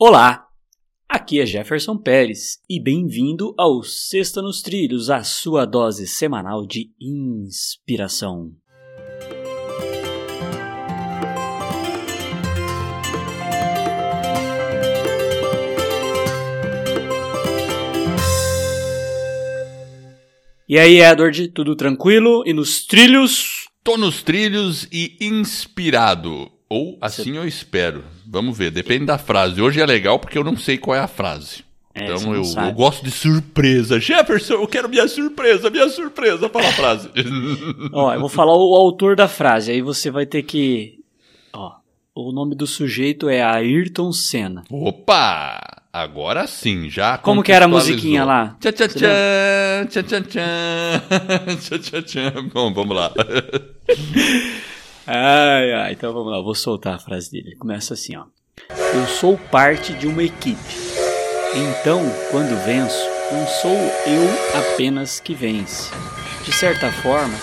Olá, 0.00 0.46
aqui 1.08 1.40
é 1.40 1.44
Jefferson 1.44 1.98
Pérez 1.98 2.60
e 2.70 2.80
bem-vindo 2.80 3.52
ao 3.58 3.82
Sexta 3.82 4.40
nos 4.40 4.62
Trilhos, 4.62 5.10
a 5.10 5.24
sua 5.24 5.64
dose 5.64 6.06
semanal 6.06 6.64
de 6.64 6.92
inspiração. 7.00 8.52
E 20.68 20.78
aí, 20.78 21.00
Edward, 21.00 21.48
tudo 21.48 21.74
tranquilo? 21.74 22.44
E 22.46 22.52
nos 22.52 22.86
trilhos? 22.86 23.66
Tô 23.82 23.96
nos 23.96 24.22
trilhos 24.22 24.86
e 24.92 25.16
inspirado. 25.20 26.56
Ou 26.68 26.98
assim 27.00 27.36
eu 27.36 27.46
espero. 27.46 28.04
Vamos 28.26 28.56
ver, 28.56 28.70
depende 28.70 29.06
da 29.06 29.16
frase. 29.16 29.60
Hoje 29.60 29.80
é 29.80 29.86
legal 29.86 30.18
porque 30.18 30.36
eu 30.36 30.44
não 30.44 30.56
sei 30.56 30.76
qual 30.76 30.96
é 30.96 31.00
a 31.00 31.08
frase. 31.08 31.64
É, 31.94 32.04
então 32.04 32.34
eu, 32.34 32.42
eu, 32.42 32.72
gosto 32.72 33.02
de 33.02 33.10
surpresa. 33.10 33.98
Jefferson, 33.98 34.54
eu 34.54 34.68
quero 34.68 34.88
minha 34.88 35.08
surpresa, 35.08 35.70
minha 35.70 35.88
surpresa. 35.88 36.48
Fala 36.48 36.68
a 36.68 36.72
frase. 36.72 37.10
Ó, 37.92 38.12
eu 38.12 38.20
vou 38.20 38.28
falar 38.28 38.54
o 38.54 38.74
autor 38.76 39.16
da 39.16 39.26
frase, 39.26 39.72
aí 39.72 39.80
você 39.80 40.10
vai 40.10 40.26
ter 40.26 40.42
que. 40.42 40.98
Ó, 41.52 41.72
o 42.14 42.32
nome 42.32 42.54
do 42.54 42.66
sujeito 42.66 43.28
é 43.28 43.42
Ayrton 43.42 44.12
Senna. 44.12 44.64
Opa! 44.70 45.78
Agora 45.90 46.46
sim, 46.46 46.90
já. 46.90 47.16
Como 47.18 47.42
que 47.42 47.50
era 47.50 47.64
a 47.64 47.68
musiquinha 47.68 48.24
lá? 48.24 48.56
Tchan, 48.60 48.72
tchan, 48.72 48.88
tchan, 48.88 49.86
tchan, 49.88 50.22
tchan, 50.22 50.22
tchan, 51.56 51.78
tchan, 51.78 52.02
tchan. 52.02 52.48
Bom, 52.52 52.72
vamos 52.74 52.94
lá. 52.94 53.12
Ai, 55.10 55.72
ai, 55.72 55.92
então 55.92 56.12
vamos 56.12 56.30
lá, 56.30 56.38
vou 56.42 56.54
soltar 56.54 56.96
a 56.96 56.98
frase 56.98 57.30
dele. 57.30 57.56
Começa 57.56 57.94
assim, 57.94 58.14
ó. 58.14 58.26
Eu 58.94 59.06
sou 59.06 59.38
parte 59.38 59.94
de 59.94 60.06
uma 60.06 60.22
equipe. 60.22 60.60
Então, 61.54 62.02
quando 62.30 62.62
venço, 62.62 63.08
não 63.32 63.46
sou 63.46 63.72
eu 63.72 64.74
apenas 64.74 65.18
que 65.18 65.32
vence. 65.32 65.90
De 66.44 66.52
certa 66.52 66.92
forma, 66.92 67.34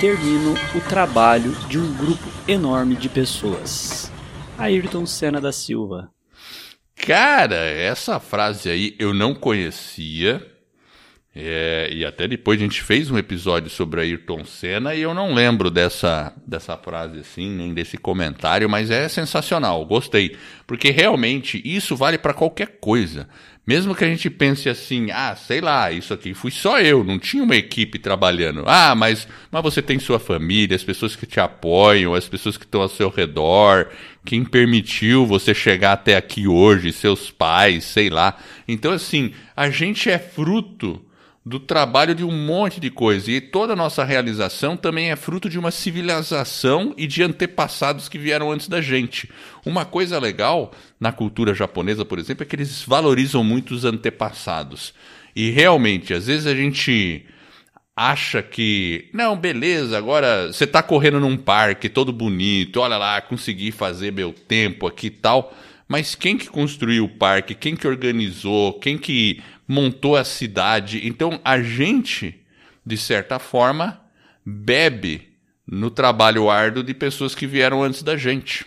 termino 0.00 0.54
o 0.74 0.80
trabalho 0.88 1.52
de 1.68 1.78
um 1.78 1.94
grupo 1.94 2.26
enorme 2.48 2.96
de 2.96 3.10
pessoas. 3.10 4.10
Ayrton 4.56 5.04
Senna 5.04 5.42
da 5.42 5.52
Silva. 5.52 6.10
Cara, 6.96 7.56
essa 7.56 8.18
frase 8.18 8.70
aí 8.70 8.96
eu 8.98 9.12
não 9.12 9.34
conhecia. 9.34 10.40
É, 11.32 11.88
e 11.92 12.04
até 12.04 12.26
depois 12.26 12.58
a 12.58 12.64
gente 12.64 12.82
fez 12.82 13.08
um 13.08 13.16
episódio 13.16 13.70
sobre 13.70 14.00
Ayrton 14.00 14.44
Senna 14.44 14.96
e 14.96 15.02
eu 15.02 15.14
não 15.14 15.32
lembro 15.32 15.70
dessa, 15.70 16.34
dessa 16.44 16.76
frase 16.76 17.20
assim, 17.20 17.48
nem 17.48 17.72
desse 17.72 17.96
comentário, 17.96 18.68
mas 18.68 18.90
é 18.90 19.08
sensacional, 19.08 19.86
gostei. 19.86 20.36
Porque 20.66 20.90
realmente 20.90 21.62
isso 21.64 21.94
vale 21.94 22.18
para 22.18 22.34
qualquer 22.34 22.78
coisa. 22.80 23.28
Mesmo 23.64 23.94
que 23.94 24.02
a 24.02 24.08
gente 24.08 24.28
pense 24.28 24.68
assim, 24.68 25.12
ah, 25.12 25.36
sei 25.36 25.60
lá, 25.60 25.92
isso 25.92 26.12
aqui 26.12 26.34
fui 26.34 26.50
só 26.50 26.80
eu, 26.80 27.04
não 27.04 27.16
tinha 27.16 27.44
uma 27.44 27.54
equipe 27.54 28.00
trabalhando. 28.00 28.64
Ah, 28.66 28.96
mas, 28.96 29.28
mas 29.52 29.62
você 29.62 29.80
tem 29.80 30.00
sua 30.00 30.18
família, 30.18 30.74
as 30.74 30.82
pessoas 30.82 31.14
que 31.14 31.26
te 31.26 31.38
apoiam, 31.38 32.12
as 32.12 32.28
pessoas 32.28 32.56
que 32.56 32.64
estão 32.64 32.82
ao 32.82 32.88
seu 32.88 33.08
redor, 33.08 33.86
quem 34.24 34.44
permitiu 34.44 35.24
você 35.24 35.54
chegar 35.54 35.92
até 35.92 36.16
aqui 36.16 36.48
hoje, 36.48 36.92
seus 36.92 37.30
pais, 37.30 37.84
sei 37.84 38.10
lá. 38.10 38.36
Então, 38.66 38.90
assim, 38.90 39.32
a 39.54 39.70
gente 39.70 40.10
é 40.10 40.18
fruto 40.18 41.06
do 41.44 41.58
trabalho 41.58 42.14
de 42.14 42.24
um 42.24 42.30
monte 42.30 42.80
de 42.80 42.90
coisa. 42.90 43.30
E 43.30 43.40
toda 43.40 43.72
a 43.72 43.76
nossa 43.76 44.04
realização 44.04 44.76
também 44.76 45.10
é 45.10 45.16
fruto 45.16 45.48
de 45.48 45.58
uma 45.58 45.70
civilização 45.70 46.94
e 46.96 47.06
de 47.06 47.22
antepassados 47.22 48.08
que 48.08 48.18
vieram 48.18 48.50
antes 48.50 48.68
da 48.68 48.80
gente. 48.80 49.30
Uma 49.64 49.84
coisa 49.84 50.18
legal 50.18 50.72
na 50.98 51.12
cultura 51.12 51.54
japonesa, 51.54 52.04
por 52.04 52.18
exemplo, 52.18 52.42
é 52.42 52.46
que 52.46 52.56
eles 52.56 52.82
valorizam 52.82 53.42
muito 53.42 53.72
os 53.72 53.84
antepassados. 53.84 54.92
E 55.34 55.50
realmente, 55.50 56.12
às 56.12 56.26
vezes 56.26 56.46
a 56.46 56.54
gente 56.54 57.24
acha 57.96 58.42
que, 58.42 59.08
não, 59.12 59.36
beleza, 59.36 59.96
agora 59.96 60.52
você 60.52 60.64
está 60.64 60.82
correndo 60.82 61.20
num 61.20 61.36
parque 61.36 61.88
todo 61.88 62.12
bonito, 62.12 62.80
olha 62.80 62.96
lá, 62.96 63.20
consegui 63.20 63.70
fazer 63.70 64.12
meu 64.12 64.32
tempo 64.32 64.86
aqui 64.86 65.08
e 65.08 65.10
tal. 65.10 65.54
Mas 65.90 66.14
quem 66.14 66.38
que 66.38 66.48
construiu 66.48 67.06
o 67.06 67.08
parque? 67.08 67.52
Quem 67.52 67.74
que 67.74 67.88
organizou? 67.88 68.78
Quem 68.78 68.96
que 68.96 69.42
montou 69.66 70.14
a 70.14 70.22
cidade? 70.22 71.04
Então 71.04 71.40
a 71.44 71.60
gente, 71.60 72.40
de 72.86 72.96
certa 72.96 73.40
forma, 73.40 74.00
bebe 74.46 75.32
no 75.66 75.90
trabalho 75.90 76.48
árduo 76.48 76.84
de 76.84 76.94
pessoas 76.94 77.34
que 77.34 77.44
vieram 77.44 77.82
antes 77.82 78.04
da 78.04 78.16
gente. 78.16 78.64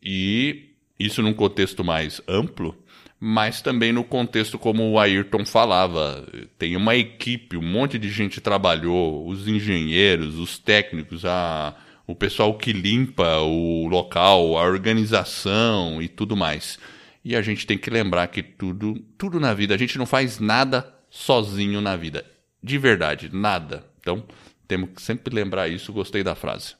E 0.00 0.76
isso 0.96 1.22
num 1.22 1.34
contexto 1.34 1.82
mais 1.82 2.22
amplo, 2.28 2.80
mas 3.18 3.60
também 3.60 3.92
no 3.92 4.04
contexto 4.04 4.60
como 4.60 4.88
o 4.92 4.96
Ayrton 4.96 5.44
falava, 5.44 6.24
tem 6.56 6.76
uma 6.76 6.94
equipe, 6.94 7.56
um 7.56 7.62
monte 7.62 7.98
de 7.98 8.08
gente 8.08 8.40
trabalhou, 8.40 9.26
os 9.26 9.48
engenheiros, 9.48 10.38
os 10.38 10.56
técnicos, 10.56 11.24
a 11.24 11.74
o 12.10 12.16
pessoal 12.16 12.56
que 12.58 12.72
limpa 12.72 13.38
o 13.38 13.86
local, 13.86 14.58
a 14.58 14.64
organização 14.64 16.02
e 16.02 16.08
tudo 16.08 16.36
mais. 16.36 16.78
E 17.24 17.36
a 17.36 17.42
gente 17.42 17.66
tem 17.66 17.78
que 17.78 17.90
lembrar 17.90 18.26
que 18.28 18.42
tudo, 18.42 18.98
tudo 19.16 19.38
na 19.38 19.54
vida, 19.54 19.74
a 19.74 19.78
gente 19.78 19.96
não 19.96 20.06
faz 20.06 20.38
nada 20.38 20.92
sozinho 21.08 21.80
na 21.80 21.96
vida. 21.96 22.24
De 22.62 22.78
verdade, 22.78 23.30
nada. 23.32 23.86
Então, 24.00 24.24
temos 24.66 24.90
que 24.90 25.02
sempre 25.02 25.34
lembrar 25.34 25.68
isso. 25.68 25.92
Gostei 25.92 26.22
da 26.22 26.34
frase. 26.34 26.74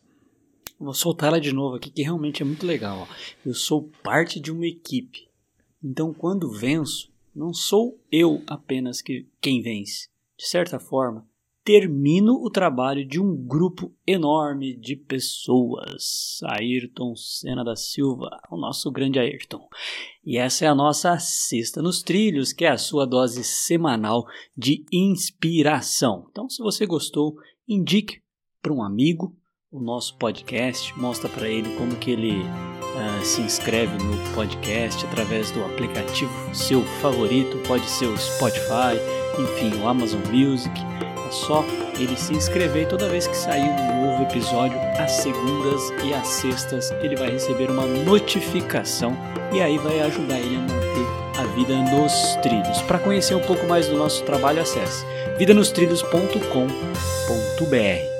Vou 0.78 0.94
soltar 0.94 1.28
ela 1.28 1.40
de 1.40 1.52
novo 1.52 1.76
aqui, 1.76 1.90
que 1.90 2.02
realmente 2.02 2.42
é 2.42 2.44
muito 2.44 2.66
legal. 2.66 3.06
Eu 3.44 3.54
sou 3.54 3.90
parte 4.02 4.40
de 4.40 4.50
uma 4.50 4.66
equipe. 4.66 5.28
Então, 5.82 6.12
quando 6.12 6.50
venço, 6.50 7.12
não 7.34 7.52
sou 7.52 8.02
eu 8.10 8.42
apenas 8.46 9.00
que 9.02 9.28
quem 9.40 9.62
vence. 9.62 10.08
De 10.38 10.46
certa 10.46 10.80
forma, 10.80 11.28
termino 11.70 12.32
o 12.44 12.50
trabalho 12.50 13.06
de 13.06 13.20
um 13.20 13.36
grupo 13.36 13.94
enorme 14.04 14.74
de 14.76 14.96
pessoas. 14.96 16.40
Ayrton 16.42 17.14
Senna 17.14 17.62
da 17.62 17.76
Silva, 17.76 18.28
o 18.50 18.56
nosso 18.56 18.90
grande 18.90 19.20
Ayrton. 19.20 19.68
E 20.24 20.36
essa 20.36 20.64
é 20.64 20.68
a 20.68 20.74
nossa 20.74 21.16
Sexta 21.20 21.80
nos 21.80 22.02
Trilhos, 22.02 22.52
que 22.52 22.64
é 22.64 22.70
a 22.70 22.76
sua 22.76 23.06
dose 23.06 23.44
semanal 23.44 24.24
de 24.56 24.84
inspiração. 24.92 26.26
Então, 26.32 26.48
se 26.48 26.60
você 26.60 26.86
gostou, 26.86 27.36
indique 27.68 28.20
para 28.60 28.72
um 28.72 28.82
amigo 28.82 29.32
o 29.70 29.80
nosso 29.80 30.18
podcast, 30.18 30.92
mostra 30.98 31.28
para 31.28 31.48
ele 31.48 31.76
como 31.76 31.94
que 31.94 32.10
ele 32.10 32.40
uh, 32.40 33.24
se 33.24 33.42
inscreve 33.42 33.96
no 34.02 34.34
podcast 34.34 35.06
através 35.06 35.52
do 35.52 35.64
aplicativo 35.64 36.32
seu 36.52 36.82
favorito, 37.00 37.56
pode 37.68 37.88
ser 37.88 38.06
o 38.06 38.18
Spotify, 38.18 38.98
enfim, 39.38 39.80
o 39.80 39.86
Amazon 39.86 40.20
Music 40.32 40.74
é 41.30 41.32
só 41.32 41.64
ele 41.98 42.16
se 42.16 42.34
inscrever 42.34 42.82
e 42.82 42.86
toda 42.86 43.08
vez 43.08 43.26
que 43.26 43.36
sair 43.36 43.62
um 43.62 44.06
novo 44.06 44.24
episódio, 44.24 44.78
às 44.98 45.12
segundas 45.12 45.80
e 46.04 46.12
às 46.12 46.26
sextas, 46.26 46.90
ele 47.00 47.14
vai 47.14 47.30
receber 47.30 47.70
uma 47.70 47.86
notificação 47.86 49.16
e 49.52 49.60
aí 49.60 49.78
vai 49.78 50.00
ajudar 50.00 50.38
ele 50.38 50.56
a 50.56 50.60
manter 50.60 51.06
a 51.38 51.44
vida 51.54 51.76
nos 51.76 52.36
trilhos. 52.42 52.82
Para 52.82 52.98
conhecer 52.98 53.34
um 53.34 53.40
pouco 53.40 53.66
mais 53.66 53.86
do 53.86 53.96
nosso 53.96 54.24
trabalho, 54.24 54.60
acesse 54.60 55.06
vidanostrilhos.com.br. 55.38 58.19